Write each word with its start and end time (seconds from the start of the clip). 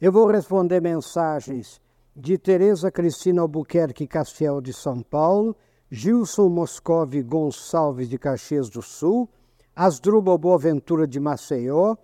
Eu 0.00 0.10
vou 0.10 0.26
responder 0.26 0.80
mensagens 0.80 1.78
de 2.16 2.38
Tereza 2.38 2.90
Cristina 2.90 3.42
Albuquerque 3.42 4.06
Castiel 4.06 4.58
de 4.58 4.72
São 4.72 5.02
Paulo, 5.02 5.54
Gilson 5.90 6.48
Moscove 6.48 7.22
Gonçalves 7.22 8.08
de 8.08 8.16
Caxias 8.16 8.70
do 8.70 8.80
Sul, 8.80 9.28
Asdrubal 9.76 10.38
Boaventura 10.38 11.06
de 11.06 11.20
Maceió, 11.20 11.96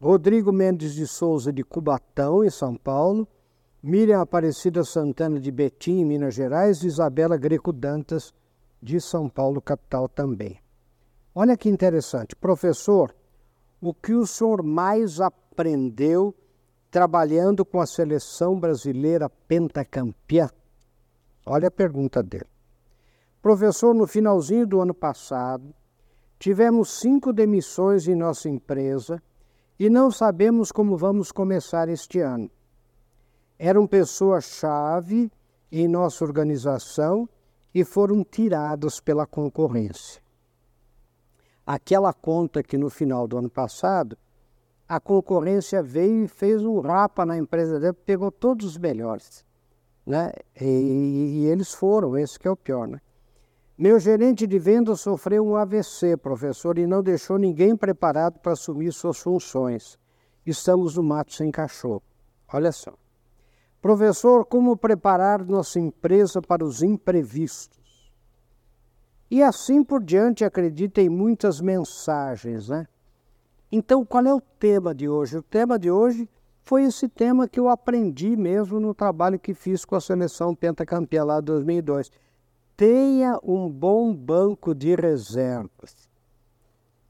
Rodrigo 0.00 0.52
Mendes 0.52 0.94
de 0.94 1.06
Souza 1.06 1.52
de 1.52 1.62
Cubatão, 1.62 2.42
em 2.42 2.50
São 2.50 2.74
Paulo, 2.74 3.28
Miriam 3.80 4.20
Aparecida 4.20 4.82
Santana 4.82 5.38
de 5.38 5.52
Betim, 5.52 6.00
em 6.00 6.04
Minas 6.04 6.34
Gerais, 6.34 6.82
e 6.82 6.88
Isabela 6.88 7.36
Greco 7.36 7.72
Dantas 7.72 8.34
de 8.82 9.00
São 9.00 9.28
Paulo, 9.28 9.62
capital 9.62 10.08
também. 10.08 10.58
Olha 11.32 11.56
que 11.56 11.68
interessante. 11.68 12.34
Professor, 12.34 13.14
o 13.80 13.94
que 13.94 14.12
o 14.12 14.26
senhor 14.26 14.60
mais 14.64 15.20
aprendeu 15.20 16.34
trabalhando 16.94 17.64
com 17.64 17.80
a 17.80 17.86
seleção 17.86 18.56
brasileira 18.56 19.28
pentacampeã? 19.28 20.48
Olha 21.44 21.66
a 21.66 21.70
pergunta 21.70 22.22
dele. 22.22 22.46
Professor, 23.42 23.92
no 23.92 24.06
finalzinho 24.06 24.64
do 24.64 24.80
ano 24.80 24.94
passado, 24.94 25.74
tivemos 26.38 27.00
cinco 27.00 27.32
demissões 27.32 28.06
em 28.06 28.14
nossa 28.14 28.48
empresa 28.48 29.20
e 29.76 29.90
não 29.90 30.08
sabemos 30.08 30.70
como 30.70 30.96
vamos 30.96 31.32
começar 31.32 31.88
este 31.88 32.20
ano. 32.20 32.48
Eram 33.58 33.88
pessoas-chave 33.88 35.32
em 35.72 35.88
nossa 35.88 36.24
organização 36.24 37.28
e 37.74 37.82
foram 37.82 38.22
tiradas 38.22 39.00
pela 39.00 39.26
concorrência. 39.26 40.22
Aquela 41.66 42.12
conta 42.12 42.62
que 42.62 42.78
no 42.78 42.88
final 42.88 43.26
do 43.26 43.36
ano 43.36 43.50
passado 43.50 44.16
a 44.88 45.00
concorrência 45.00 45.82
veio 45.82 46.24
e 46.24 46.28
fez 46.28 46.62
um 46.64 46.80
rapa 46.80 47.24
na 47.24 47.36
empresa 47.36 47.80
dele, 47.80 47.94
pegou 47.94 48.30
todos 48.30 48.66
os 48.66 48.78
melhores. 48.78 49.44
Né? 50.06 50.32
E, 50.60 50.64
e, 50.64 51.46
eles 51.46 51.72
foram, 51.72 52.16
esse 52.16 52.38
que 52.38 52.46
é 52.46 52.50
o 52.50 52.56
pior. 52.56 52.86
Né? 52.86 53.00
Meu 53.76 53.98
gerente 53.98 54.46
de 54.46 54.58
vendas 54.58 55.00
sofreu 55.00 55.44
um 55.44 55.56
AVC, 55.56 56.16
professor, 56.16 56.78
e 56.78 56.86
não 56.86 57.02
deixou 57.02 57.38
ninguém 57.38 57.74
preparado 57.74 58.38
para 58.38 58.52
assumir 58.52 58.92
suas 58.92 59.18
funções. 59.18 59.98
Estamos 60.44 60.96
no 60.96 61.02
mato 61.02 61.32
sem 61.32 61.50
cachorro. 61.50 62.02
Olha 62.52 62.70
só. 62.70 62.92
Professor, 63.80 64.44
como 64.44 64.76
preparar 64.76 65.44
nossa 65.44 65.80
empresa 65.80 66.40
para 66.40 66.64
os 66.64 66.82
imprevistos? 66.82 68.12
E 69.30 69.42
assim 69.42 69.82
por 69.82 70.02
diante, 70.02 70.44
acredita 70.44 71.00
em 71.00 71.08
muitas 71.08 71.60
mensagens, 71.60 72.68
né? 72.68 72.86
Então, 73.76 74.04
qual 74.04 74.24
é 74.24 74.32
o 74.32 74.40
tema 74.40 74.94
de 74.94 75.08
hoje? 75.08 75.36
O 75.36 75.42
tema 75.42 75.76
de 75.76 75.90
hoje 75.90 76.28
foi 76.62 76.84
esse 76.84 77.08
tema 77.08 77.48
que 77.48 77.58
eu 77.58 77.68
aprendi 77.68 78.36
mesmo 78.36 78.78
no 78.78 78.94
trabalho 78.94 79.36
que 79.36 79.52
fiz 79.52 79.84
com 79.84 79.96
a 79.96 80.00
seleção 80.00 80.54
pentacampeã 80.54 81.24
lá 81.24 81.40
de 81.40 81.46
2002 81.46 82.08
tenha 82.76 83.36
um 83.42 83.68
bom 83.68 84.14
banco 84.14 84.76
de 84.76 84.94
reservas. 84.94 86.08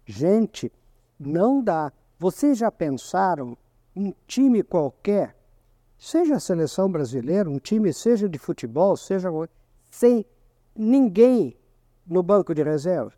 Gente, 0.06 0.72
não 1.20 1.62
dá. 1.62 1.92
Vocês 2.18 2.56
já 2.56 2.72
pensaram 2.72 3.58
um 3.94 4.14
time 4.26 4.62
qualquer, 4.62 5.36
seja 5.98 6.36
a 6.36 6.40
seleção 6.40 6.90
brasileira, 6.90 7.50
um 7.50 7.58
time 7.58 7.92
seja 7.92 8.26
de 8.26 8.38
futebol, 8.38 8.96
seja 8.96 9.28
sem 9.90 10.24
ninguém 10.74 11.54
no 12.06 12.22
banco 12.22 12.54
de 12.54 12.62
reserva? 12.62 13.12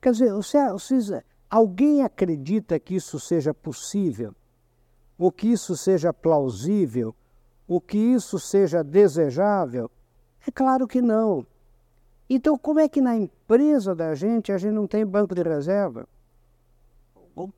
Quer 0.00 0.12
dizer, 0.12 0.32
vocês, 0.32 1.10
alguém 1.50 2.02
acredita 2.02 2.78
que 2.78 2.96
isso 2.96 3.18
seja 3.18 3.52
possível? 3.52 4.34
Ou 5.18 5.32
que 5.32 5.48
isso 5.48 5.76
seja 5.76 6.12
plausível? 6.12 7.14
Ou 7.66 7.80
que 7.80 7.98
isso 7.98 8.38
seja 8.38 8.82
desejável? 8.82 9.90
É 10.46 10.50
claro 10.50 10.86
que 10.86 11.02
não. 11.02 11.46
Então, 12.30 12.56
como 12.58 12.80
é 12.80 12.88
que 12.88 13.00
na 13.00 13.16
empresa 13.16 13.94
da 13.94 14.14
gente 14.14 14.52
a 14.52 14.58
gente 14.58 14.74
não 14.74 14.86
tem 14.86 15.04
banco 15.04 15.34
de 15.34 15.42
reserva? 15.42 16.06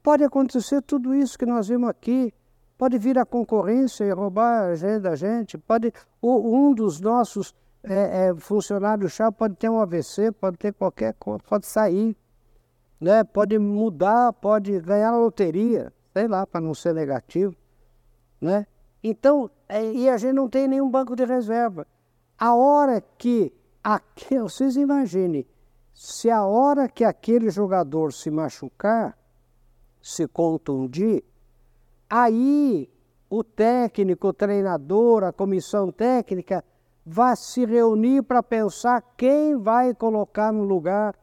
Pode 0.02 0.24
acontecer 0.24 0.82
tudo 0.82 1.14
isso 1.14 1.38
que 1.38 1.46
nós 1.46 1.68
vimos 1.68 1.88
aqui. 1.88 2.32
Pode 2.76 2.98
vir 2.98 3.18
a 3.18 3.26
concorrência 3.26 4.04
e 4.04 4.10
roubar 4.10 4.70
a 4.70 4.74
gente 4.74 5.02
da 5.02 5.14
gente. 5.14 5.58
Pode, 5.58 5.92
um 6.22 6.72
dos 6.72 7.00
nossos 7.00 7.54
é, 7.82 8.28
é, 8.28 8.34
funcionários-chave 8.34 9.36
pode 9.36 9.56
ter 9.56 9.68
um 9.68 9.80
AVC, 9.80 10.32
pode 10.32 10.56
ter 10.56 10.72
qualquer 10.72 11.14
coisa, 11.14 11.42
pode 11.48 11.66
sair. 11.66 12.16
Né? 13.00 13.24
Pode 13.24 13.58
mudar, 13.58 14.32
pode 14.32 14.78
ganhar 14.80 15.10
a 15.10 15.16
loteria, 15.16 15.92
sei 16.12 16.28
lá, 16.28 16.46
para 16.46 16.60
não 16.60 16.74
ser 16.74 16.94
negativo. 16.94 17.54
Né? 18.40 18.66
Então, 19.02 19.50
é, 19.68 19.82
e 19.92 20.08
a 20.08 20.16
gente 20.16 20.34
não 20.34 20.48
tem 20.48 20.68
nenhum 20.68 20.90
banco 20.90 21.16
de 21.16 21.24
reserva. 21.24 21.86
A 22.38 22.54
hora 22.54 23.02
que 23.16 23.52
aquele, 23.82 24.42
vocês 24.42 24.76
imaginem, 24.76 25.46
se 25.94 26.30
a 26.30 26.44
hora 26.44 26.88
que 26.88 27.04
aquele 27.04 27.50
jogador 27.50 28.12
se 28.12 28.30
machucar, 28.30 29.16
se 30.00 30.26
contundir, 30.26 31.22
aí 32.08 32.90
o 33.28 33.44
técnico, 33.44 34.28
o 34.28 34.32
treinador, 34.32 35.24
a 35.24 35.32
comissão 35.32 35.92
técnica 35.92 36.64
vai 37.04 37.36
se 37.36 37.64
reunir 37.64 38.22
para 38.22 38.42
pensar 38.42 39.02
quem 39.16 39.56
vai 39.56 39.94
colocar 39.94 40.52
no 40.52 40.64
lugar 40.64 41.14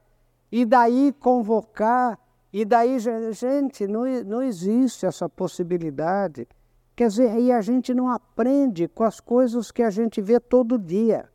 e 0.51 0.65
daí 0.65 1.13
convocar. 1.19 2.19
E 2.51 2.63
daí, 2.63 2.97
gente, 3.33 3.87
não, 3.87 4.03
não 4.25 4.41
existe 4.41 5.05
essa 5.05 5.27
possibilidade. 5.29 6.47
Quer 6.95 7.09
dizer, 7.09 7.29
aí 7.29 7.51
a 7.51 7.61
gente 7.61 7.93
não 7.93 8.09
aprende 8.09 8.87
com 8.87 9.03
as 9.03 9.19
coisas 9.19 9.71
que 9.71 9.83
a 9.83 9.89
gente 9.89 10.21
vê 10.21 10.39
todo 10.39 10.79
dia. 10.79 11.29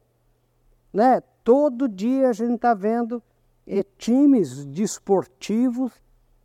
Né? 0.93 1.21
Todo 1.45 1.89
dia 1.89 2.31
a 2.31 2.33
gente 2.33 2.55
está 2.55 2.75
vendo 2.75 3.23
é, 3.67 3.83
times 3.97 4.65
desportivos 4.67 5.93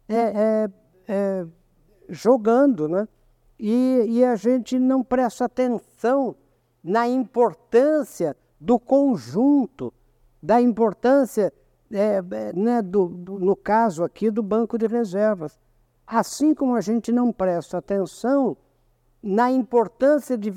é, 0.08 0.16
é, 0.16 0.70
é, 1.08 1.46
jogando, 2.10 2.88
né? 2.88 3.08
E, 3.60 4.06
e 4.08 4.24
a 4.24 4.36
gente 4.36 4.78
não 4.78 5.04
presta 5.04 5.46
atenção 5.46 6.36
na 6.84 7.08
importância 7.08 8.38
do 8.60 8.80
conjunto, 8.80 9.94
da 10.42 10.62
importância, 10.62 11.52
é, 11.92 12.18
é, 12.18 12.54
né, 12.54 12.82
do, 12.82 13.08
do, 13.08 13.40
no 13.40 13.56
caso 13.56 14.04
aqui, 14.04 14.30
do 14.30 14.44
banco 14.44 14.78
de 14.78 14.88
reservas. 14.88 15.60
Assim 16.06 16.54
como 16.54 16.76
a 16.76 16.82
gente 16.82 17.12
não 17.12 17.32
presta 17.32 17.78
atenção 17.78 18.56
na 19.22 19.52
importância 19.52 20.38
de 20.38 20.52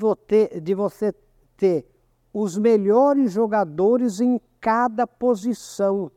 de 0.61 0.73
você 0.73 1.13
ter 1.57 1.85
os 2.33 2.57
melhores 2.57 3.31
jogadores 3.33 4.21
em 4.21 4.39
cada 4.59 5.05
posição. 5.05 6.11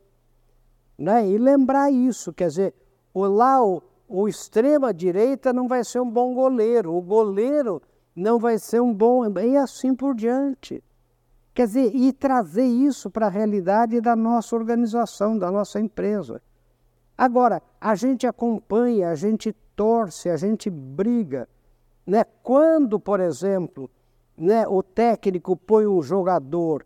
Né? 0.96 1.28
E 1.28 1.38
lembrar 1.38 1.90
isso, 1.90 2.32
quer 2.32 2.48
dizer, 2.48 2.74
o, 3.12 3.24
lá 3.24 3.64
o, 3.64 3.82
o 4.08 4.28
extrema-direita 4.28 5.52
não 5.52 5.66
vai 5.66 5.82
ser 5.82 6.00
um 6.00 6.10
bom 6.10 6.34
goleiro, 6.34 6.94
o 6.94 7.02
goleiro 7.02 7.82
não 8.14 8.38
vai 8.38 8.58
ser 8.58 8.80
um 8.80 8.94
bom. 8.94 9.24
e 9.40 9.56
assim 9.56 9.94
por 9.94 10.14
diante. 10.14 10.82
Quer 11.54 11.66
dizer, 11.66 11.94
e 11.94 12.12
trazer 12.12 12.66
isso 12.66 13.08
para 13.08 13.26
a 13.26 13.30
realidade 13.30 14.00
da 14.00 14.16
nossa 14.16 14.56
organização, 14.56 15.38
da 15.38 15.50
nossa 15.50 15.80
empresa. 15.80 16.42
Agora, 17.16 17.62
a 17.80 17.94
gente 17.94 18.26
acompanha, 18.26 19.10
a 19.10 19.14
gente 19.14 19.52
torce, 19.76 20.28
a 20.28 20.36
gente 20.36 20.68
briga 20.68 21.48
né? 22.06 22.24
Quando, 22.42 23.00
por 23.00 23.20
exemplo, 23.20 23.90
né, 24.36 24.66
o 24.68 24.82
técnico 24.82 25.56
põe 25.56 25.86
um 25.86 26.02
jogador 26.02 26.84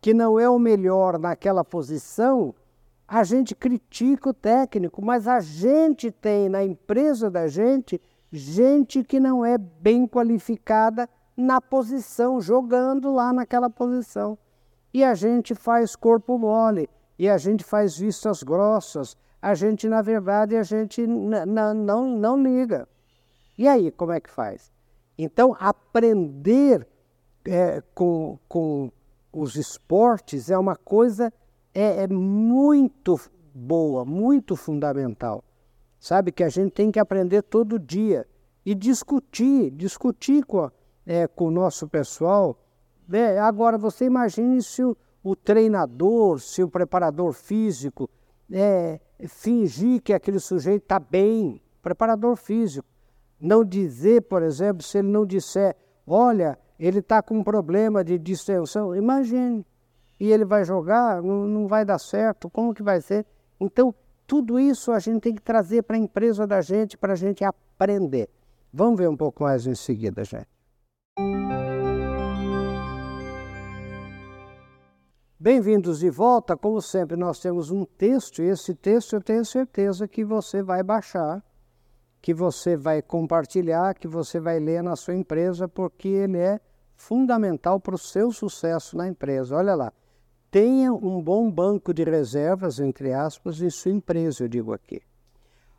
que 0.00 0.14
não 0.14 0.38
é 0.38 0.48
o 0.48 0.58
melhor 0.58 1.18
naquela 1.18 1.64
posição, 1.64 2.54
a 3.06 3.22
gente 3.24 3.54
critica 3.54 4.30
o 4.30 4.34
técnico, 4.34 5.02
mas 5.02 5.28
a 5.28 5.40
gente 5.40 6.10
tem 6.10 6.48
na 6.48 6.64
empresa 6.64 7.30
da 7.30 7.46
gente 7.46 8.00
gente 8.32 9.04
que 9.04 9.20
não 9.20 9.44
é 9.44 9.56
bem 9.56 10.06
qualificada 10.06 11.08
na 11.36 11.60
posição, 11.60 12.40
jogando 12.40 13.12
lá 13.12 13.32
naquela 13.32 13.68
posição. 13.68 14.38
E 14.92 15.02
a 15.02 15.14
gente 15.14 15.54
faz 15.54 15.96
corpo 15.96 16.38
mole, 16.38 16.88
e 17.18 17.28
a 17.28 17.36
gente 17.36 17.64
faz 17.64 17.98
vistas 17.98 18.42
grossas, 18.42 19.16
a 19.40 19.54
gente, 19.54 19.88
na 19.88 20.00
verdade, 20.00 20.56
a 20.56 20.62
gente 20.62 21.06
não, 21.06 22.06
não 22.06 22.42
liga. 22.42 22.88
E 23.58 23.68
aí, 23.68 23.90
como 23.90 24.12
é 24.12 24.20
que 24.20 24.30
faz? 24.30 24.72
Então, 25.18 25.54
aprender 25.60 26.86
é, 27.46 27.82
com, 27.94 28.38
com 28.48 28.90
os 29.32 29.56
esportes 29.56 30.50
é 30.50 30.58
uma 30.58 30.76
coisa 30.76 31.32
é, 31.74 32.04
é, 32.04 32.08
muito 32.08 33.20
boa, 33.54 34.04
muito 34.04 34.56
fundamental. 34.56 35.44
Sabe 36.00 36.32
que 36.32 36.42
a 36.42 36.48
gente 36.48 36.72
tem 36.72 36.90
que 36.90 36.98
aprender 36.98 37.42
todo 37.42 37.78
dia 37.78 38.26
e 38.64 38.74
discutir, 38.74 39.70
discutir 39.70 40.44
com, 40.44 40.70
é, 41.06 41.26
com 41.26 41.46
o 41.46 41.50
nosso 41.50 41.88
pessoal. 41.88 42.58
É, 43.12 43.38
agora, 43.38 43.76
você 43.76 44.06
imagine 44.06 44.62
se 44.62 44.82
o, 44.82 44.96
o, 45.22 45.36
treinador, 45.36 46.40
se 46.40 46.62
o 46.62 46.68
preparador 46.68 47.32
físico 47.32 48.08
é, 48.50 49.00
fingir 49.28 50.02
que 50.02 50.12
aquele 50.12 50.38
sujeito 50.38 50.82
está 50.82 50.98
bem, 50.98 51.60
preparador 51.82 52.36
físico, 52.36 52.86
Não 53.40 53.64
dizer, 53.64 54.22
por 54.22 54.42
exemplo, 54.42 54.82
se 54.82 54.98
ele 54.98 55.08
não 55.08 55.26
disser, 55.26 55.76
olha, 56.06 56.58
ele 56.78 57.00
está 57.00 57.22
com 57.22 57.38
um 57.38 57.44
problema 57.44 58.02
de 58.02 58.18
distensão, 58.18 58.96
imagine, 58.96 59.66
e 60.18 60.32
ele 60.32 60.44
vai 60.44 60.64
jogar, 60.64 61.22
não, 61.22 61.46
não 61.46 61.66
vai 61.66 61.84
dar 61.84 61.98
certo, 61.98 62.48
como 62.48 62.72
que 62.72 62.82
vai 62.82 63.00
ser? 63.00 63.26
Então, 63.60 63.94
tudo 64.26 64.58
isso 64.58 64.92
a 64.92 64.98
gente 64.98 65.20
tem 65.20 65.34
que 65.34 65.42
trazer 65.42 65.82
para 65.82 65.96
a 65.96 65.98
empresa 65.98 66.46
da 66.46 66.60
gente, 66.60 66.96
para 66.96 67.12
a 67.12 67.16
gente 67.16 67.44
aprender. 67.44 68.30
Vamos 68.72 68.98
ver 68.98 69.08
um 69.08 69.16
pouco 69.16 69.42
mais 69.42 69.66
em 69.66 69.74
seguida, 69.74 70.24
gente. 70.24 70.48
Bem-vindos 75.44 75.98
de 75.98 76.08
volta. 76.08 76.56
Como 76.56 76.80
sempre, 76.80 77.18
nós 77.18 77.38
temos 77.38 77.70
um 77.70 77.84
texto, 77.84 78.42
e 78.42 78.46
esse 78.46 78.74
texto 78.74 79.12
eu 79.12 79.20
tenho 79.20 79.44
certeza 79.44 80.08
que 80.08 80.24
você 80.24 80.62
vai 80.62 80.82
baixar, 80.82 81.44
que 82.22 82.32
você 82.32 82.78
vai 82.78 83.02
compartilhar, 83.02 83.94
que 83.94 84.08
você 84.08 84.40
vai 84.40 84.58
ler 84.58 84.82
na 84.82 84.96
sua 84.96 85.14
empresa, 85.14 85.68
porque 85.68 86.08
ele 86.08 86.38
é 86.38 86.58
fundamental 86.96 87.78
para 87.78 87.94
o 87.94 87.98
seu 87.98 88.32
sucesso 88.32 88.96
na 88.96 89.06
empresa. 89.06 89.54
Olha 89.54 89.74
lá. 89.74 89.92
Tenha 90.50 90.90
um 90.90 91.22
bom 91.22 91.50
banco 91.50 91.92
de 91.92 92.04
reservas, 92.04 92.80
entre 92.80 93.12
aspas, 93.12 93.60
em 93.60 93.68
sua 93.68 93.92
empresa, 93.92 94.44
eu 94.44 94.48
digo 94.48 94.72
aqui. 94.72 95.02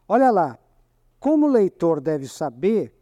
Olha 0.08 0.30
lá. 0.30 0.60
Como 1.20 1.48
o 1.48 1.52
leitor 1.52 2.00
deve 2.00 2.28
saber, 2.28 2.95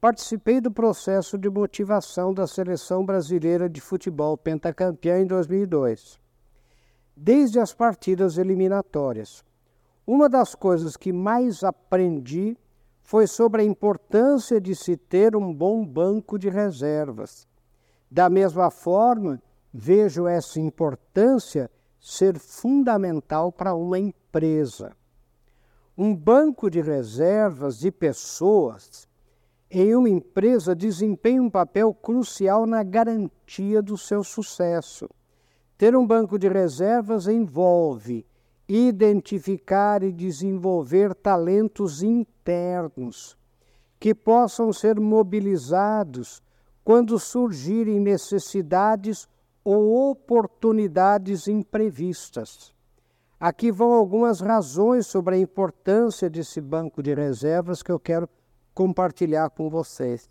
Participei 0.00 0.60
do 0.60 0.70
processo 0.70 1.36
de 1.36 1.50
motivação 1.50 2.32
da 2.32 2.46
seleção 2.46 3.04
brasileira 3.04 3.68
de 3.68 3.80
futebol 3.80 4.38
pentacampeã 4.38 5.18
em 5.18 5.26
2002. 5.26 6.20
Desde 7.16 7.58
as 7.58 7.74
partidas 7.74 8.38
eliminatórias, 8.38 9.44
uma 10.06 10.28
das 10.28 10.54
coisas 10.54 10.96
que 10.96 11.12
mais 11.12 11.64
aprendi 11.64 12.56
foi 13.02 13.26
sobre 13.26 13.62
a 13.62 13.64
importância 13.64 14.60
de 14.60 14.72
se 14.76 14.96
ter 14.96 15.34
um 15.34 15.52
bom 15.52 15.84
banco 15.84 16.38
de 16.38 16.48
reservas. 16.48 17.48
Da 18.08 18.30
mesma 18.30 18.70
forma, 18.70 19.42
vejo 19.74 20.28
essa 20.28 20.60
importância 20.60 21.68
ser 21.98 22.38
fundamental 22.38 23.50
para 23.50 23.74
uma 23.74 23.98
empresa. 23.98 24.96
Um 25.96 26.14
banco 26.14 26.70
de 26.70 26.80
reservas 26.80 27.80
de 27.80 27.90
pessoas 27.90 29.07
em 29.70 29.94
uma 29.94 30.08
empresa 30.08 30.74
desempenha 30.74 31.42
um 31.42 31.50
papel 31.50 31.92
crucial 31.92 32.66
na 32.66 32.82
garantia 32.82 33.82
do 33.82 33.98
seu 33.98 34.24
sucesso. 34.24 35.08
Ter 35.76 35.94
um 35.94 36.06
banco 36.06 36.38
de 36.38 36.48
reservas 36.48 37.26
envolve 37.26 38.26
identificar 38.68 40.02
e 40.02 40.12
desenvolver 40.12 41.14
talentos 41.14 42.02
internos 42.02 43.36
que 43.98 44.14
possam 44.14 44.72
ser 44.72 45.00
mobilizados 45.00 46.42
quando 46.84 47.18
surgirem 47.18 47.98
necessidades 47.98 49.28
ou 49.64 50.10
oportunidades 50.10 51.48
imprevistas. 51.48 52.72
Aqui 53.40 53.70
vão 53.70 53.92
algumas 53.92 54.40
razões 54.40 55.06
sobre 55.06 55.36
a 55.36 55.38
importância 55.38 56.28
desse 56.28 56.60
banco 56.60 57.02
de 57.02 57.14
reservas 57.14 57.82
que 57.82 57.92
eu 57.92 57.98
quero 57.98 58.28
compartilhar 58.78 59.50
com 59.50 59.68
vocês. 59.68 60.30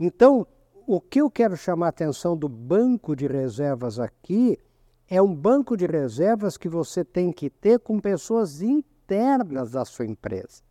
Então, 0.00 0.46
o 0.86 0.98
que 1.02 1.20
eu 1.20 1.30
quero 1.30 1.54
chamar 1.54 1.84
a 1.84 1.90
atenção 1.90 2.34
do 2.34 2.48
banco 2.48 3.14
de 3.14 3.26
reservas 3.26 4.00
aqui 4.00 4.58
é 5.06 5.20
um 5.20 5.34
banco 5.34 5.76
de 5.76 5.84
reservas 5.84 6.56
que 6.56 6.66
você 6.66 7.04
tem 7.04 7.30
que 7.30 7.50
ter 7.50 7.78
com 7.78 8.00
pessoas 8.00 8.62
internas 8.62 9.72
da 9.72 9.84
sua 9.84 10.06
empresa. 10.06 10.62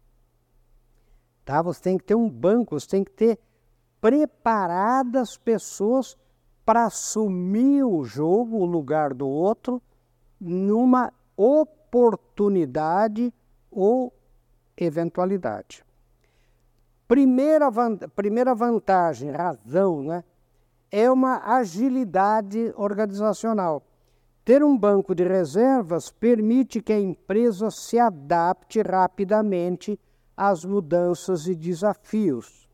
Tá? 1.46 1.62
Você 1.62 1.84
tem 1.84 2.00
que 2.00 2.04
ter 2.04 2.16
um 2.16 2.28
banco, 2.28 2.80
você 2.80 2.88
tem 2.88 3.04
que 3.04 3.12
ter 3.12 3.38
preparadas 4.02 5.38
pessoas 5.38 6.18
para 6.66 6.86
assumir 6.86 7.84
o 7.84 8.04
jogo, 8.04 8.58
o 8.58 8.66
lugar 8.66 9.14
do 9.14 9.28
outro, 9.28 9.80
numa 10.42 11.14
oportunidade 11.36 13.32
ou 13.70 14.12
eventualidade. 14.76 15.86
Primeira, 17.08 17.68
primeira 18.16 18.54
vantagem, 18.54 19.32
razão, 19.32 20.04
né? 20.04 20.24
é 20.92 21.10
uma 21.12 21.40
agilidade 21.58 22.74
organizacional. 22.76 23.84
Ter 24.44 24.64
um 24.64 24.78
banco 24.78 25.14
de 25.14 25.24
reservas 25.24 26.10
permite 26.10 26.82
que 26.82 26.94
a 26.94 27.00
empresa 27.00 27.70
se 27.70 28.00
adapte 28.00 28.82
rapidamente 28.82 30.00
às 30.36 30.64
mudanças 30.64 31.48
e 31.48 31.56
desafios. 31.56 32.68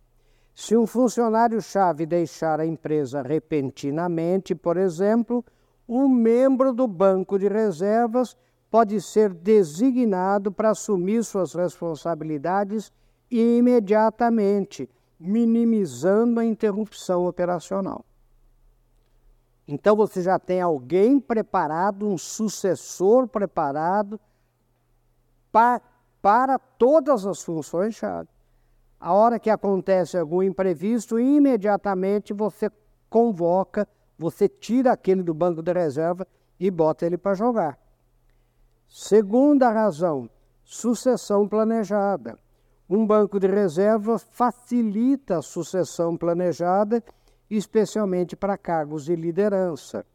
Se 0.54 0.78
um 0.78 0.86
funcionário-chave 0.86 2.06
deixar 2.06 2.60
a 2.60 2.66
empresa 2.66 3.24
repentinamente, 3.24 4.54
por 4.54 4.78
exemplo, 4.78 5.44
um 5.90 6.08
membro 6.08 6.72
do 6.72 6.88
banco 6.88 7.40
de 7.40 7.48
reservas 7.48 8.38
pode 8.70 9.02
ser 9.02 9.34
designado 9.34 10.52
para 10.52 10.70
assumir 10.70 11.24
suas 11.24 11.54
responsabilidades 11.54 12.92
imediatamente, 13.40 14.90
minimizando 15.20 16.40
a 16.40 16.46
interrupção 16.46 17.26
operacional. 17.26 18.06
Então 19.68 19.96
você 19.96 20.22
já 20.22 20.38
tem 20.38 20.62
alguém 20.62 21.20
preparado, 21.20 22.08
um 22.08 22.18
sucessor 22.18 23.28
preparado 23.28 24.20
para, 25.52 25.82
para 26.22 26.60
todas 26.60 27.26
as 27.26 27.42
funções-chave. 27.42 28.28
A 29.00 29.14
hora 29.14 29.40
que 29.40 29.50
acontece 29.50 30.18
algum 30.18 30.44
imprevisto, 30.44 31.20
imediatamente 31.20 32.34
você 32.34 32.70
convoca, 33.10 33.88
você 34.18 34.48
tira 34.48 34.92
aquele 34.92 35.24
do 35.24 35.34
banco 35.34 35.62
de 35.62 35.74
reserva 35.74 36.28
e 36.60 36.70
bota 36.70 37.06
ele 37.06 37.18
para 37.18 37.34
jogar. 37.34 37.78
Segunda 38.88 39.70
razão, 39.70 40.30
sucessão 40.64 41.48
planejada. 41.48 42.38
Um 42.96 43.08
banco 43.08 43.40
de 43.40 43.48
reserva 43.48 44.20
facilita 44.20 45.40
a 45.40 45.42
sucessão 45.42 46.16
planejada, 46.16 47.04
especialmente 47.50 48.36
para 48.36 48.56
cargos 48.56 49.06
de 49.06 49.16
liderança. 49.16 50.06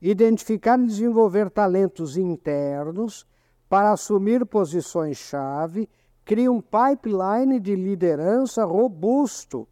Identificar 0.00 0.78
e 0.78 0.86
desenvolver 0.86 1.50
talentos 1.50 2.16
internos 2.16 3.26
para 3.68 3.90
assumir 3.90 4.46
posições-chave 4.46 5.88
cria 6.24 6.52
um 6.52 6.60
pipeline 6.60 7.58
de 7.58 7.74
liderança 7.74 8.64
robusto 8.64 9.66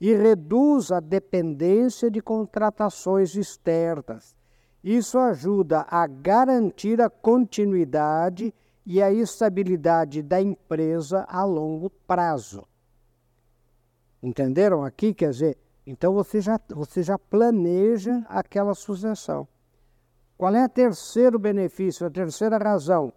e 0.00 0.14
reduz 0.14 0.90
a 0.90 1.00
dependência 1.00 2.10
de 2.10 2.22
contratações 2.22 3.36
externas. 3.36 4.34
Isso 4.82 5.18
ajuda 5.18 5.84
a 5.86 6.06
garantir 6.06 6.98
a 7.02 7.10
continuidade 7.10 8.54
e 8.84 9.02
a 9.02 9.12
estabilidade 9.12 10.22
da 10.22 10.40
empresa 10.40 11.24
a 11.28 11.44
longo 11.44 11.90
prazo. 12.06 12.66
Entenderam 14.22 14.84
aqui? 14.84 15.14
Quer 15.14 15.30
dizer, 15.30 15.58
então 15.86 16.12
você 16.12 16.40
já, 16.40 16.60
você 16.68 17.02
já 17.02 17.18
planeja 17.18 18.24
aquela 18.28 18.74
sucessão. 18.74 19.48
Qual 20.36 20.54
é 20.54 20.64
o 20.64 20.68
terceiro 20.68 21.38
benefício, 21.38 22.06
a 22.06 22.10
terceira 22.10 22.58
razão? 22.58 23.12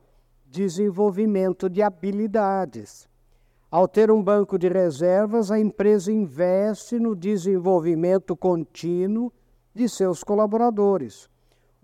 Desenvolvimento 0.46 1.70
de 1.70 1.82
habilidades. 1.82 3.08
Ao 3.72 3.88
ter 3.88 4.12
um 4.12 4.22
banco 4.22 4.60
de 4.60 4.70
reservas, 4.70 5.50
a 5.50 5.60
empresa 5.60 6.12
investe 6.12 7.00
no 7.00 7.16
desenvolvimento 7.16 8.36
contínuo 8.36 9.32
de 9.74 9.90
seus 9.90 10.24
colaboradores. 10.24 11.28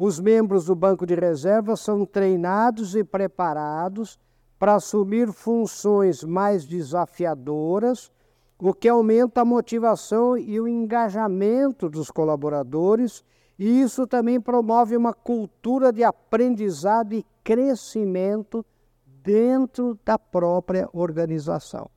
Os 0.01 0.17
membros 0.17 0.63
do 0.63 0.75
banco 0.75 1.05
de 1.05 1.13
reservas 1.13 1.81
são 1.81 2.05
treinados 2.05 2.95
e 2.95 3.03
preparados 3.03 4.17
para 4.57 4.75
assumir 4.75 5.29
funções 5.33 6.23
mais 6.23 6.65
desafiadoras, 6.65 8.09
o 8.57 8.73
que 8.73 8.87
aumenta 8.87 9.41
a 9.41 9.45
motivação 9.45 10.37
e 10.37 10.57
o 10.57 10.69
engajamento 10.69 11.89
dos 11.89 12.09
colaboradores, 12.09 13.25
e 13.57 13.81
isso 13.81 14.07
também 14.07 14.39
promove 14.39 14.95
uma 14.95 15.13
cultura 15.13 15.91
de 15.91 16.01
aprendizado 16.01 17.11
e 17.11 17.25
crescimento 17.43 18.65
dentro 19.05 19.99
da 20.05 20.17
própria 20.17 20.87
organização. 20.93 21.89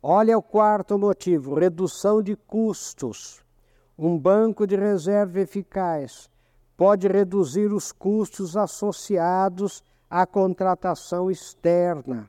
Olha 0.00 0.38
o 0.38 0.42
quarto 0.42 0.96
motivo: 0.96 1.56
redução 1.56 2.22
de 2.22 2.36
custos. 2.36 3.41
Um 4.04 4.18
banco 4.18 4.66
de 4.66 4.74
reserva 4.74 5.38
eficaz 5.38 6.28
pode 6.76 7.06
reduzir 7.06 7.72
os 7.72 7.92
custos 7.92 8.56
associados 8.56 9.80
à 10.10 10.26
contratação 10.26 11.30
externa. 11.30 12.28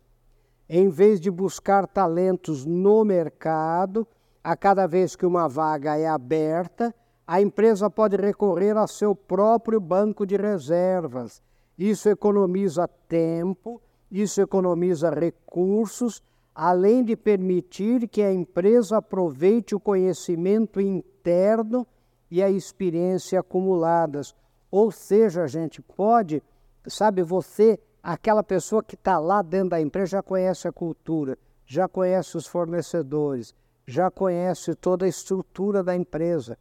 Em 0.70 0.88
vez 0.88 1.20
de 1.20 1.32
buscar 1.32 1.88
talentos 1.88 2.63
no 2.63 3.03
mercado, 3.03 4.08
a 4.44 4.56
cada 4.56 4.86
vez 4.86 5.15
que 5.15 5.25
uma 5.25 5.50
vaga 5.50 5.98
é 5.98 6.08
aberta, 6.08 6.94
a 7.25 7.42
empresa 7.42 7.89
pode 7.89 8.18
recorrer 8.18 8.77
a 8.77 8.86
seu 8.86 9.15
próprio 9.15 9.80
banco 9.80 10.27
de 10.27 10.38
reservas. 10.38 11.42
Isso 11.75 12.08
economiza 12.08 12.88
tempo, 13.10 13.82
isso 14.12 14.39
economiza 14.39 15.10
recursos, 15.10 16.22
além 16.55 17.03
de 17.03 17.15
permitir 17.15 18.07
que 18.07 18.22
a 18.22 18.31
empresa 18.31 18.98
aproveite 18.98 19.74
o 19.74 19.79
conhecimento 19.79 20.79
interno 20.79 21.88
e 22.29 22.43
a 22.43 22.50
experiência 22.50 23.39
acumuladas. 23.39 24.36
Ou 24.69 24.91
seja, 24.91 25.43
a 25.43 25.48
gente 25.48 25.81
pode, 25.81 26.41
sabe, 26.88 27.24
você, 27.24 27.79
aquela 28.01 28.43
pessoa 28.43 28.83
que 28.83 28.95
está 28.95 29.19
lá 29.19 29.41
dentro 29.41 29.69
da 29.69 29.81
empresa, 29.81 30.12
já 30.12 30.24
conhece 30.24 30.67
a 30.67 30.72
cultura, 30.72 31.38
já 31.65 31.88
conhece 31.88 32.38
os 32.38 32.45
fornecedores, 32.45 33.53
já 33.86 34.10
conhece 34.12 34.75
toda 34.75 35.05
a 35.05 35.10
estrutura 35.10 35.83
da 35.83 35.95
empresa. 35.95 36.57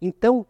Então, 0.00 0.46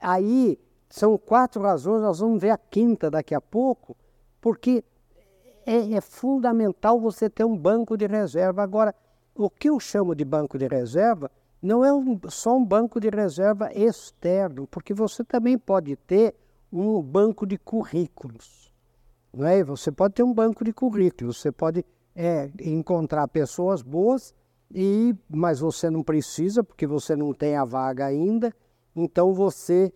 aí 0.00 0.58
são 0.88 1.16
quatro 1.18 1.62
razões, 1.62 2.02
nós 2.02 2.18
vamos 2.18 2.40
ver 2.40 2.50
a 2.50 2.58
quinta 2.58 3.10
daqui 3.10 3.34
a 3.34 3.40
pouco, 3.40 3.96
porque 4.40 4.84
é, 5.66 5.94
é 5.94 6.00
fundamental 6.00 7.00
você 7.00 7.28
ter 7.28 7.44
um 7.44 7.56
banco 7.56 7.96
de 7.96 8.06
reserva. 8.06 8.62
Agora, 8.62 8.94
o 9.34 9.50
que 9.50 9.68
eu 9.68 9.80
chamo 9.80 10.14
de 10.14 10.24
banco 10.24 10.58
de 10.58 10.66
reserva 10.66 11.30
não 11.60 11.84
é 11.84 11.92
um, 11.92 12.20
só 12.28 12.56
um 12.56 12.64
banco 12.64 13.00
de 13.00 13.08
reserva 13.08 13.70
externo, 13.72 14.66
porque 14.66 14.92
você 14.92 15.24
também 15.24 15.56
pode 15.56 15.96
ter 15.96 16.34
um 16.72 17.00
banco 17.00 17.46
de 17.46 17.56
currículos. 17.56 18.72
Não 19.32 19.46
é? 19.46 19.64
Você 19.64 19.90
pode 19.90 20.14
ter 20.14 20.22
um 20.22 20.32
banco 20.32 20.64
de 20.64 20.72
currículos, 20.72 21.38
você 21.38 21.50
pode 21.50 21.84
é, 22.14 22.50
encontrar 22.60 23.26
pessoas 23.28 23.82
boas, 23.82 24.34
e, 24.72 25.14
mas 25.28 25.60
você 25.60 25.88
não 25.88 26.02
precisa, 26.02 26.62
porque 26.62 26.86
você 26.86 27.16
não 27.16 27.32
tem 27.32 27.56
a 27.56 27.64
vaga 27.64 28.06
ainda, 28.06 28.52
então 28.94 29.32
você 29.32 29.92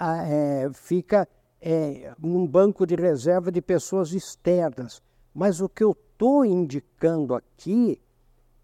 é, 0.00 0.68
fica 0.72 1.28
é, 1.62 2.12
num 2.18 2.44
banco 2.44 2.84
de 2.84 2.96
reserva 2.96 3.52
de 3.52 3.62
pessoas 3.62 4.12
externas. 4.12 5.00
Mas 5.32 5.60
o 5.60 5.68
que 5.68 5.84
eu 5.84 5.92
estou 5.92 6.44
indicando 6.44 7.34
aqui 7.34 8.00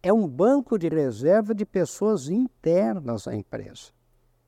é 0.03 0.13
um 0.13 0.27
banco 0.27 0.77
de 0.77 0.89
reserva 0.89 1.55
de 1.55 1.65
pessoas 1.65 2.29
internas 2.29 3.29
à 3.29 3.35
empresa. 3.35 3.93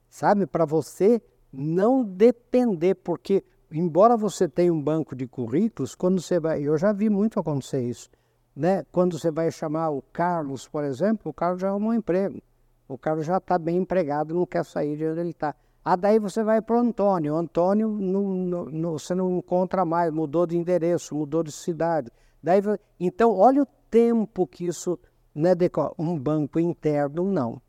Sabe? 0.09 0.47
Para 0.47 0.65
você 0.65 1.23
não 1.53 2.05
depender, 2.05 2.97
porque, 2.97 3.45
embora 3.71 4.17
você 4.17 4.49
tenha 4.49 4.73
um 4.73 4.83
banco 4.83 5.15
de 5.15 5.27
currículos, 5.27 5.95
quando 5.95 6.21
você 6.21 6.41
vai. 6.41 6.61
Eu 6.63 6.77
já 6.77 6.93
vi 6.93 7.09
muito 7.09 7.39
acontecer 7.39 7.83
isso. 7.83 8.11
Né? 8.55 8.85
Quando 8.91 9.17
você 9.19 9.31
vai 9.31 9.51
chamar 9.53 9.91
o 9.91 10.03
Carlos, 10.13 10.67
por 10.67 10.83
exemplo, 10.83 11.31
o 11.31 11.33
Carlos 11.33 11.61
já 11.61 11.69
arrumou 11.69 11.91
um 11.91 11.95
emprego. 11.95 12.43
O 12.89 12.99
Carlos 12.99 13.25
já 13.25 13.37
está 13.37 13.57
bem 13.57 13.77
empregado, 13.77 14.35
não 14.35 14.45
quer 14.45 14.65
sair 14.65 14.97
de 14.97 15.07
onde 15.07 15.21
ele 15.21 15.31
está. 15.31 15.55
Ah, 15.85 15.97
daí 15.97 16.19
você 16.19 16.43
vai 16.43 16.61
para 16.61 16.77
o 16.77 16.81
Antônio. 16.81 17.35
O 17.35 17.37
Antônio 17.37 17.89
não, 17.89 18.65
não, 18.67 18.93
você 18.93 19.15
não 19.15 19.39
encontra 19.39 19.85
mais, 19.85 20.13
mudou 20.13 20.47
de 20.47 20.57
endereço, 20.57 21.15
mudou 21.15 21.43
de 21.43 21.53
cidade. 21.53 22.11
Daí, 22.43 22.61
então, 22.99 23.35
olha 23.35 23.63
o 23.63 23.67
tempo 23.91 24.47
que 24.47 24.67
isso 24.67 24.99
né, 25.35 25.55
decorre. 25.55 25.95
Um 25.99 26.19
banco 26.19 26.61
interno, 26.61 27.25
não. 27.25 27.61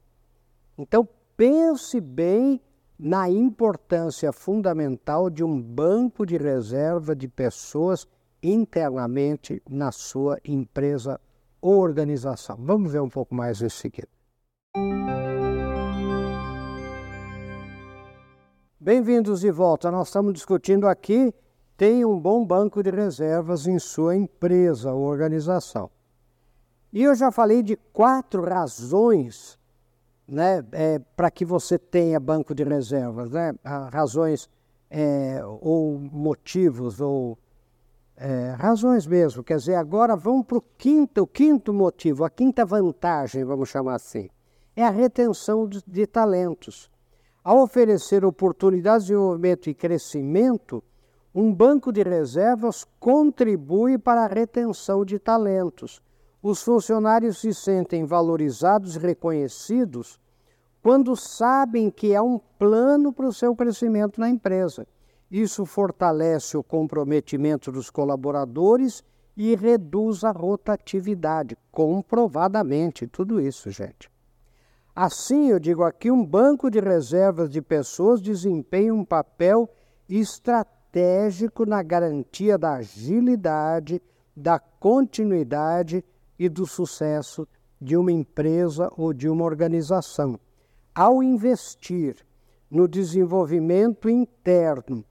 Então, 0.77 1.07
pense 1.37 1.99
bem 2.01 2.61
na 2.99 3.29
importância 3.29 4.31
fundamental 4.31 5.29
de 5.29 5.43
um 5.43 5.59
banco 5.59 6.25
de 6.25 6.37
reserva 6.37 7.15
de 7.15 7.27
pessoas 7.27 8.07
internamente 8.43 9.61
na 9.69 9.91
sua 9.91 10.37
empresa 10.45 11.19
ou 11.61 11.79
organização. 11.79 12.57
Vamos 12.59 12.91
ver 12.91 13.01
um 13.01 13.09
pouco 13.09 13.33
mais 13.33 13.61
em 13.61 13.69
seguida. 13.69 14.09
Bem-vindos 18.83 19.41
de 19.41 19.51
volta. 19.51 19.91
Nós 19.91 20.07
estamos 20.07 20.33
discutindo 20.33 20.88
aqui 20.88 21.31
tem 21.77 22.03
um 22.03 22.19
bom 22.19 22.43
banco 22.43 22.81
de 22.81 22.89
reservas 22.89 23.67
em 23.67 23.77
sua 23.77 24.15
empresa 24.15 24.91
ou 24.91 25.03
organização. 25.03 25.88
E 26.91 27.03
eu 27.03 27.13
já 27.13 27.31
falei 27.31 27.61
de 27.61 27.75
quatro 27.93 28.43
razões 28.43 29.55
né, 30.27 30.65
é, 30.71 30.97
para 31.15 31.29
que 31.29 31.45
você 31.45 31.77
tenha 31.77 32.19
banco 32.19 32.55
de 32.55 32.63
reservas, 32.63 33.29
né? 33.29 33.53
razões 33.91 34.50
é, 34.89 35.43
ou 35.45 36.00
motivos 36.00 37.00
ou 37.00 37.38
é, 38.17 38.55
razões 38.57 39.05
mesmo. 39.05 39.43
Quer 39.43 39.57
dizer, 39.57 39.75
agora 39.75 40.15
vamos 40.15 40.47
para 40.47 40.57
o 40.57 40.63
quinto, 40.75 41.27
quinto 41.27 41.71
motivo, 41.71 42.25
a 42.25 42.31
quinta 42.31 42.65
vantagem, 42.65 43.43
vamos 43.43 43.69
chamar 43.69 43.93
assim, 43.93 44.27
é 44.75 44.83
a 44.83 44.89
retenção 44.89 45.67
de, 45.67 45.83
de 45.85 46.07
talentos. 46.07 46.90
Ao 47.43 47.63
oferecer 47.63 48.24
oportunidades 48.24 49.07
de 49.07 49.13
desenvolvimento 49.13 49.67
e 49.67 49.74
crescimento, 49.74 50.83
um 51.33 51.51
banco 51.51 51.91
de 51.91 52.03
reservas 52.03 52.86
contribui 53.00 53.98
para 53.98 54.25
a 54.25 54.27
retenção 54.27 55.03
de 55.03 55.17
talentos. 55.17 56.03
Os 56.43 56.62
funcionários 56.62 57.39
se 57.39 57.51
sentem 57.51 58.05
valorizados 58.05 58.95
e 58.95 59.00
reconhecidos 59.00 60.19
quando 60.83 61.15
sabem 61.15 61.89
que 61.89 62.15
há 62.15 62.21
um 62.21 62.39
plano 62.60 63.12
para 63.12 63.27
o 63.27 63.33
seu 63.33 63.55
crescimento 63.55 64.19
na 64.19 64.29
empresa. 64.29 64.86
Isso 65.29 65.65
fortalece 65.65 66.55
o 66.57 66.63
comprometimento 66.63 67.71
dos 67.71 67.89
colaboradores 67.89 69.03
e 69.36 69.55
reduz 69.55 70.24
a 70.24 70.31
rotatividade, 70.31 71.57
comprovadamente, 71.71 73.07
tudo 73.07 73.41
isso, 73.41 73.71
gente. 73.71 74.10
Assim, 74.95 75.50
eu 75.50 75.60
digo 75.60 75.83
aqui, 75.83 76.12
um 76.12 76.25
banco 76.25 76.69
de 76.69 76.79
reservas 76.79 77.50
de 77.50 77.62
pessoas 77.62 78.21
desempenha 78.21 78.93
um 78.93 79.05
papel 79.05 79.69
estratégico 80.10 81.65
na 81.65 81.81
garantia 81.81 82.57
da 82.57 82.74
agilidade, 82.74 84.01
da 84.36 84.60
continuidade 84.60 86.03
e 86.38 86.50
do 86.50 86.65
sucesso 86.65 87.48
de 87.79 87.95
uma 87.95 88.12
empresa 88.12 88.91
ou 88.98 89.13
de 89.13 89.29
uma 89.29 89.45
organização. 89.45 90.38
Ao 90.93 91.24
investir 91.24 92.17
no 92.69 92.86
desenvolvimento 92.86 94.10
interno 94.10 95.05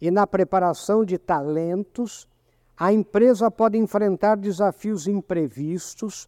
e 0.00 0.10
na 0.10 0.26
preparação 0.26 1.04
de 1.04 1.18
talentos, 1.18 2.26
a 2.74 2.90
empresa 2.90 3.50
pode 3.50 3.76
enfrentar 3.76 4.36
desafios 4.36 5.06
imprevistos 5.06 6.26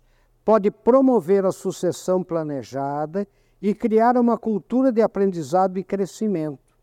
pode 0.48 0.70
promover 0.70 1.44
a 1.44 1.52
sucessão 1.52 2.24
planejada 2.24 3.28
e 3.60 3.74
criar 3.74 4.16
uma 4.16 4.38
cultura 4.38 4.90
de 4.90 5.02
aprendizado 5.02 5.78
e 5.78 5.84
crescimento. 5.84 6.74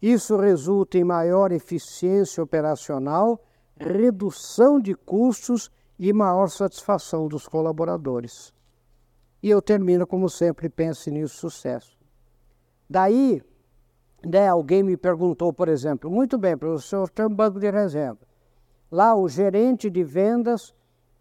Isso 0.00 0.38
resulta 0.38 0.96
em 0.96 1.04
maior 1.04 1.52
eficiência 1.52 2.42
operacional, 2.42 3.38
redução 3.76 4.80
de 4.80 4.94
custos 4.94 5.70
e 5.98 6.14
maior 6.14 6.48
satisfação 6.48 7.28
dos 7.28 7.46
colaboradores. 7.46 8.54
E 9.42 9.50
eu 9.50 9.60
termino, 9.60 10.06
como 10.06 10.30
sempre, 10.30 10.70
pense 10.70 11.10
nisso, 11.10 11.36
sucesso. 11.36 11.98
Daí, 12.88 13.42
né, 14.24 14.48
alguém 14.48 14.82
me 14.82 14.96
perguntou, 14.96 15.52
por 15.52 15.68
exemplo, 15.68 16.10
muito 16.10 16.38
bem, 16.38 16.56
professor, 16.56 17.10
tem 17.10 17.26
um 17.26 17.34
banco 17.34 17.60
de 17.60 17.70
reserva. 17.70 18.20
Lá, 18.90 19.14
o 19.14 19.28
gerente 19.28 19.90
de 19.90 20.02
vendas 20.02 20.72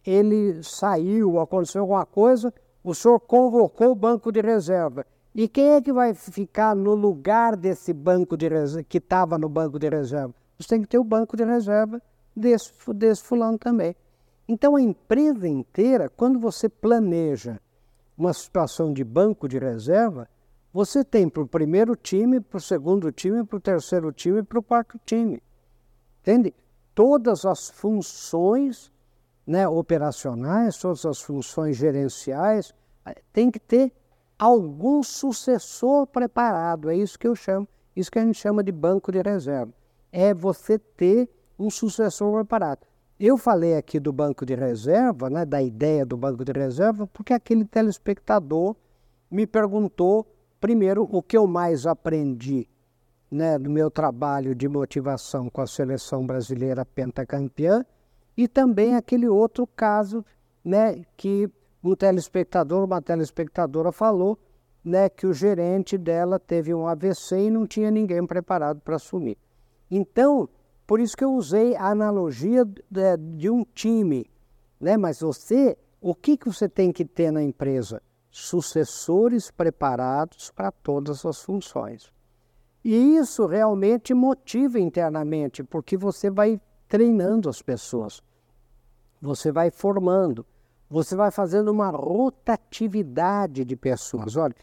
ele 0.06 0.62
saiu, 0.64 1.40
aconteceu 1.40 1.82
alguma 1.82 2.06
coisa, 2.06 2.54
o 2.84 2.94
senhor 2.94 3.20
convocou 3.20 3.92
o 3.92 3.96
banco 3.96 4.32
de 4.32 4.42
reserva. 4.42 5.06
E 5.34 5.48
quem 5.48 5.72
é 5.72 5.82
que 5.82 5.92
vai 5.92 6.14
ficar 6.14 6.76
no 6.76 6.94
lugar 6.94 7.56
desse 7.56 7.92
banco 7.94 8.38
de 8.38 8.48
reserva, 8.48 8.84
que 8.84 8.98
estava 8.98 9.38
no 9.38 9.50
banco 9.50 9.80
de 9.80 9.90
reserva? 9.90 10.34
Você 10.60 10.70
tem 10.70 10.82
que 10.82 10.88
ter 10.88 11.00
o 11.00 11.04
banco 11.04 11.36
de 11.36 11.44
reserva 11.44 12.02
desse, 12.36 12.72
desse 12.94 13.24
fulano 13.24 13.58
também. 13.58 13.96
Então 14.48 14.76
a 14.76 14.82
empresa 14.82 15.48
inteira, 15.48 16.10
quando 16.10 16.40
você 16.40 16.70
planeja 16.70 17.60
uma 18.16 18.34
situação 18.34 18.94
de 18.94 19.04
banco 19.04 19.48
de 19.48 19.58
reserva, 19.58 20.30
você 20.72 21.04
tem 21.04 21.28
para 21.28 21.42
o 21.42 21.48
primeiro 21.48 21.96
time, 21.96 22.40
para 22.40 22.58
o 22.58 22.62
segundo 22.62 23.12
time, 23.12 23.44
para 23.44 23.58
o 23.58 23.62
terceiro 23.62 24.12
time 24.12 24.40
e 24.40 24.44
para 24.44 24.60
o 24.60 24.64
quarto 24.64 25.00
time. 25.06 25.42
Entende? 26.22 26.54
Todas 26.94 27.46
as 27.46 27.70
funções 27.70 28.93
né, 29.46 29.68
operacionais, 29.68 30.78
todas 30.78 31.06
as 31.06 31.22
funções 31.22 31.76
gerenciais, 31.76 32.74
tem 33.32 33.52
que 33.52 33.60
ter 33.60 33.92
algum 34.40 35.04
sucessor 35.04 36.08
preparado. 36.08 36.90
É 36.90 36.96
isso 36.96 37.20
que 37.20 37.28
eu 37.28 37.36
chamo, 37.36 37.68
isso 37.96 38.12
que 38.12 38.20
a 38.20 38.26
gente 38.26 38.38
chama 38.38 38.64
de 38.64 38.72
banco 38.72 39.12
de 39.12 39.22
reserva. 39.22 39.74
É 40.12 40.34
você 40.34 40.78
ter 40.80 41.30
um 41.58 41.70
sucessor 41.70 42.32
preparado. 42.34 42.86
Eu 43.20 43.38
falei 43.38 43.76
aqui 43.78 44.00
do 44.00 44.12
banco 44.12 44.46
de 44.46 44.56
reserva, 44.56 45.30
né, 45.30 45.46
da 45.46 45.62
ideia 45.62 46.06
do 46.06 46.18
banco 46.18 46.44
de 46.44 46.52
reserva, 46.52 47.08
porque 47.08 47.34
aquele 47.34 47.64
telespectador 47.64 48.76
me 49.30 49.46
perguntou 49.46 50.26
primeiro 50.60 51.08
o 51.12 51.22
que 51.22 51.38
eu 51.38 51.46
mais 51.48 51.86
aprendi 51.86 52.68
né, 53.30 53.58
no 53.58 53.70
meu 53.70 53.90
trabalho 53.90 54.54
de 54.54 54.68
motivação 54.68 55.50
com 55.50 55.62
a 55.62 55.68
seleção 55.68 56.26
brasileira 56.26 56.86
pentacampeã 56.86 57.86
e 58.36 58.48
também 58.48 58.96
aquele 58.96 59.28
outro 59.28 59.68
caso 59.68 60.26
né, 60.64 61.04
que 61.18 61.50
um 61.84 61.96
telespectador, 61.96 62.84
uma 62.84 63.02
telespectadora 63.02 63.92
falou 63.92 64.38
né, 64.84 65.10
que 65.10 65.28
o 65.28 65.34
gerente 65.34 65.98
dela 65.98 66.40
teve 66.40 66.74
um 66.74 66.88
AVC 66.88 67.48
e 67.48 67.50
não 67.50 67.68
tinha 67.68 67.92
ninguém 67.92 68.26
preparado 68.26 68.82
para 68.82 68.96
assumir. 68.96 69.38
Então, 69.90 70.50
por 70.88 71.00
isso 71.00 71.16
que 71.16 71.24
eu 71.24 71.34
usei 71.34 71.76
a 71.76 71.90
analogia 71.90 72.66
de, 72.66 73.18
de 73.38 73.50
um 73.50 73.64
time. 73.64 74.30
Né? 74.80 74.98
Mas 74.98 75.20
você, 75.20 75.78
O 76.02 76.14
que, 76.14 76.36
que 76.36 76.48
você 76.48 76.68
tem 76.68 76.92
que 76.92 77.06
ter 77.06 77.32
na 77.32 77.42
empresa? 77.42 78.02
Sucessores 78.30 79.50
preparados 79.50 80.52
para 80.52 80.70
todas 80.72 81.26
as 81.26 81.42
funções. 81.42 82.12
E 82.84 83.16
isso 83.16 83.46
realmente 83.46 84.14
motiva 84.14 84.78
internamente, 84.80 85.64
porque 85.64 85.96
você 85.96 86.30
vai 86.30 86.60
treinando 86.94 87.50
as 87.50 87.60
pessoas, 87.60 88.22
você 89.20 89.52
vai 89.52 89.72
formando, 89.72 90.46
você 90.88 91.16
vai 91.16 91.32
fazendo 91.32 91.72
uma 91.72 91.90
rotatividade 91.90 93.66
de 93.66 93.76
pessoas. 93.76 94.36
Olha, 94.36 94.54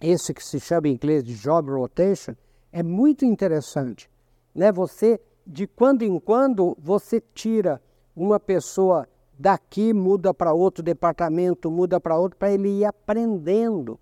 esse 0.00 0.32
que 0.32 0.44
se 0.44 0.60
chama 0.60 0.86
em 0.86 0.92
inglês 0.92 1.24
de 1.24 1.34
job 1.34 1.72
rotation 1.72 2.36
é 2.70 2.80
muito 2.80 3.24
interessante. 3.24 4.08
Né? 4.54 4.70
Você, 4.70 5.20
de 5.44 5.66
quando 5.66 6.02
em 6.02 6.20
quando, 6.20 6.78
você 6.80 7.20
tira 7.20 7.82
uma 8.14 8.38
pessoa 8.38 9.08
daqui, 9.36 9.92
muda 9.92 10.32
para 10.32 10.52
outro 10.52 10.80
departamento, 10.80 11.72
muda 11.72 11.98
para 11.98 12.16
outro, 12.16 12.38
para 12.38 12.52
ele 12.52 12.68
ir 12.68 12.84
aprendendo 12.84 13.98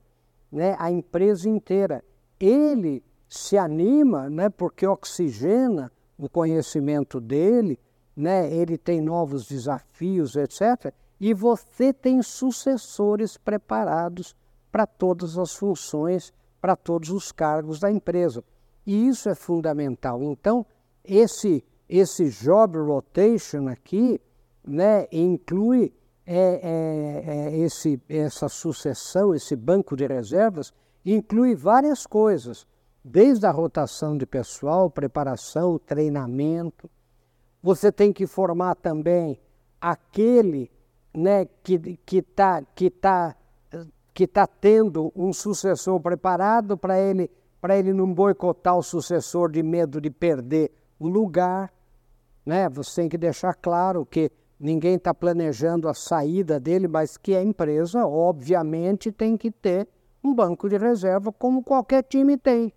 né? 0.52 0.76
a 0.78 0.90
empresa 0.90 1.48
inteira. 1.48 2.04
Ele 2.38 3.02
se 3.26 3.56
anima, 3.56 4.28
né, 4.28 4.50
porque 4.50 4.86
oxigena 4.86 5.90
o 6.18 6.28
conhecimento 6.28 7.20
dele, 7.20 7.78
né, 8.16 8.52
ele 8.52 8.78
tem 8.78 9.00
novos 9.00 9.46
desafios, 9.46 10.36
etc. 10.36 10.92
E 11.20 11.34
você 11.34 11.92
tem 11.92 12.22
sucessores 12.22 13.36
preparados 13.36 14.34
para 14.72 14.86
todas 14.86 15.38
as 15.38 15.54
funções, 15.54 16.32
para 16.60 16.74
todos 16.74 17.10
os 17.10 17.30
cargos 17.32 17.78
da 17.78 17.90
empresa. 17.90 18.42
E 18.86 19.08
isso 19.08 19.28
é 19.28 19.34
fundamental. 19.34 20.22
Então, 20.22 20.64
esse, 21.04 21.64
esse 21.88 22.28
job 22.30 22.78
rotation 22.78 23.68
aqui 23.68 24.20
né, 24.66 25.06
inclui 25.12 25.92
é, 26.26 26.60
é, 26.62 27.52
é, 27.52 27.58
esse, 27.58 28.00
essa 28.08 28.48
sucessão, 28.48 29.34
esse 29.34 29.54
banco 29.54 29.96
de 29.96 30.06
reservas, 30.06 30.72
inclui 31.04 31.54
várias 31.54 32.04
coisas 32.06 32.66
desde 33.08 33.46
a 33.46 33.52
rotação 33.52 34.18
de 34.18 34.26
pessoal, 34.26 34.90
preparação, 34.90 35.78
treinamento. 35.78 36.90
Você 37.62 37.92
tem 37.92 38.12
que 38.12 38.26
formar 38.26 38.74
também 38.74 39.38
aquele 39.80 40.68
né, 41.14 41.46
que 41.62 41.98
está 42.18 42.62
que 42.74 42.90
tá, 42.90 43.36
que 44.12 44.26
tá 44.26 44.44
tendo 44.44 45.12
um 45.14 45.32
sucessor 45.32 46.00
preparado 46.00 46.76
para 46.76 46.98
ele, 46.98 47.30
ele 47.70 47.92
não 47.92 48.12
boicotar 48.12 48.76
o 48.76 48.82
sucessor 48.82 49.52
de 49.52 49.62
medo 49.62 50.00
de 50.00 50.10
perder 50.10 50.72
o 50.98 51.06
lugar. 51.06 51.72
Né? 52.44 52.68
Você 52.70 53.02
tem 53.02 53.08
que 53.08 53.18
deixar 53.18 53.54
claro 53.54 54.04
que 54.04 54.32
ninguém 54.58 54.96
está 54.96 55.14
planejando 55.14 55.88
a 55.88 55.94
saída 55.94 56.58
dele, 56.58 56.88
mas 56.88 57.16
que 57.16 57.36
a 57.36 57.42
empresa, 57.42 58.04
obviamente, 58.04 59.12
tem 59.12 59.36
que 59.36 59.52
ter 59.52 59.86
um 60.24 60.34
banco 60.34 60.68
de 60.68 60.76
reserva, 60.76 61.32
como 61.32 61.62
qualquer 61.62 62.02
time 62.02 62.36
tem 62.36 62.72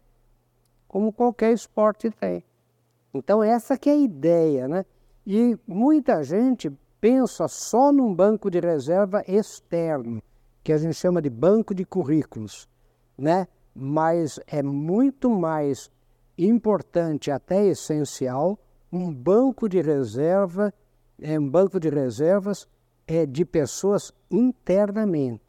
como 0.90 1.14
qualquer 1.14 1.54
esporte 1.54 2.10
tem. 2.10 2.44
Então 3.14 3.42
essa 3.42 3.78
que 3.78 3.90
é 3.90 3.94
a 3.94 3.98
ideia, 3.98 4.68
né? 4.68 4.86
E 5.26 5.58
muita 5.66 6.22
gente 6.24 6.70
pensa 7.00 7.48
só 7.48 7.92
num 7.94 8.14
banco 8.14 8.50
de 8.50 8.60
reserva 8.60 9.24
externo, 9.28 10.22
que 10.64 10.74
a 10.74 10.78
gente 10.78 10.96
chama 10.96 11.22
de 11.22 11.30
banco 11.30 11.74
de 11.74 11.86
currículos, 11.86 12.68
né? 13.18 13.48
Mas 13.74 14.40
é 14.48 14.62
muito 14.62 15.30
mais 15.30 15.90
importante, 16.38 17.32
até 17.32 17.66
essencial, 17.68 18.60
um 18.92 19.14
banco 19.14 19.70
de 19.70 19.82
reserva, 19.82 20.74
é 21.22 21.40
um 21.40 21.48
banco 21.48 21.80
de 21.80 21.90
reservas 21.90 22.68
é 23.06 23.26
de 23.26 23.44
pessoas 23.44 24.12
internamente, 24.30 25.44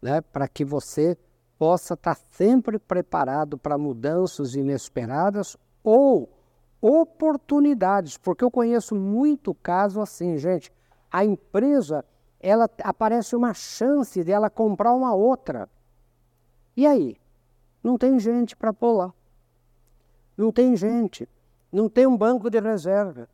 né? 0.00 0.20
Para 0.20 0.46
que 0.46 0.64
você 0.64 1.16
possa 1.58 1.94
estar 1.94 2.14
sempre 2.14 2.78
preparado 2.78 3.56
para 3.56 3.78
mudanças 3.78 4.54
inesperadas 4.54 5.56
ou 5.82 6.30
oportunidades, 6.80 8.16
porque 8.18 8.44
eu 8.44 8.50
conheço 8.50 8.94
muito 8.94 9.54
caso 9.54 10.00
assim, 10.00 10.36
gente. 10.36 10.72
A 11.10 11.24
empresa, 11.24 12.04
ela 12.40 12.68
aparece 12.82 13.34
uma 13.34 13.54
chance 13.54 14.22
dela 14.22 14.50
comprar 14.50 14.92
uma 14.92 15.14
outra. 15.14 15.68
E 16.76 16.86
aí? 16.86 17.16
Não 17.82 17.96
tem 17.96 18.18
gente 18.18 18.56
para 18.56 18.74
lá. 18.82 19.12
Não 20.36 20.52
tem 20.52 20.76
gente. 20.76 21.28
Não 21.72 21.88
tem 21.88 22.06
um 22.06 22.16
banco 22.16 22.50
de 22.50 22.60
reserva. 22.60 23.28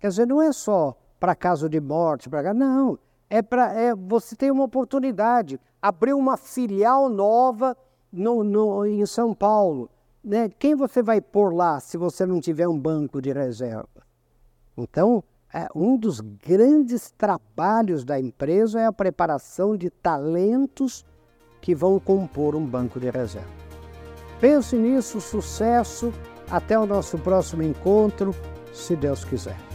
Quer 0.00 0.08
dizer, 0.08 0.26
não 0.26 0.42
é 0.42 0.52
só 0.52 0.96
para 1.20 1.34
caso 1.34 1.68
de 1.68 1.80
morte, 1.80 2.28
para 2.28 2.54
não. 2.54 2.98
É 3.30 3.42
para 3.42 3.72
é, 3.74 3.94
você 3.94 4.34
tem 4.34 4.50
uma 4.50 4.64
oportunidade 4.64 5.60
abriu 5.80 6.18
uma 6.18 6.36
filial 6.36 7.08
nova 7.08 7.76
no, 8.12 8.42
no, 8.42 8.84
em 8.84 9.04
São 9.06 9.34
Paulo. 9.34 9.88
Né? 10.22 10.50
Quem 10.58 10.74
você 10.74 11.02
vai 11.02 11.20
pôr 11.20 11.54
lá 11.54 11.80
se 11.80 11.96
você 11.96 12.26
não 12.26 12.40
tiver 12.40 12.68
um 12.68 12.78
banco 12.78 13.22
de 13.22 13.32
reserva? 13.32 13.88
Então, 14.76 15.22
é, 15.52 15.66
um 15.74 15.96
dos 15.96 16.20
grandes 16.20 17.10
trabalhos 17.12 18.04
da 18.04 18.20
empresa 18.20 18.80
é 18.80 18.86
a 18.86 18.92
preparação 18.92 19.76
de 19.76 19.88
talentos 19.88 21.04
que 21.60 21.74
vão 21.74 21.98
compor 21.98 22.54
um 22.54 22.66
banco 22.66 23.00
de 23.00 23.10
reserva. 23.10 23.48
Pense 24.40 24.76
nisso, 24.76 25.20
sucesso. 25.20 26.12
Até 26.50 26.78
o 26.78 26.86
nosso 26.86 27.18
próximo 27.18 27.62
encontro, 27.62 28.34
se 28.72 28.96
Deus 28.96 29.24
quiser. 29.24 29.67